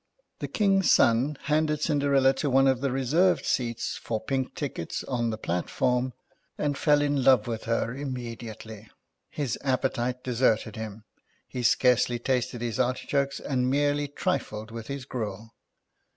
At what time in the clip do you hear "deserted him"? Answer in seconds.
10.23-11.03